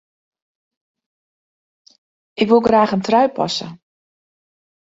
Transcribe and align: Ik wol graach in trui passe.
Ik 2.41 2.47
wol 2.49 2.63
graach 2.67 2.95
in 2.95 3.03
trui 3.07 3.27
passe. 3.37 3.67